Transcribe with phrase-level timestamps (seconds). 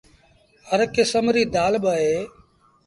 [0.69, 2.19] هر ڪسم ريٚ دآل با اهي۔